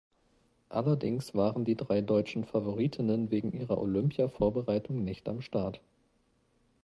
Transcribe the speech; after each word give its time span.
Allerdings 0.69 1.35
waren 1.35 1.63
die 1.63 1.75
drei 1.75 2.01
deutschen 2.01 2.43
Favoritinnen 2.43 3.29
wegen 3.29 3.51
ihrer 3.51 3.77
Olympiavorbereitung 3.77 5.03
nicht 5.03 5.29
am 5.29 5.41
Start. 5.43 5.79